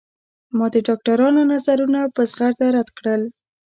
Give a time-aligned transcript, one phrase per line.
[0.57, 3.21] ما د ډاکترانو نظرونه په زغرده رد کړل.